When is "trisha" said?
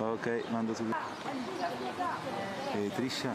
2.90-3.34